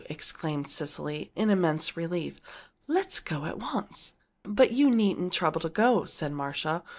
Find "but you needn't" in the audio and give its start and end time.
4.41-5.31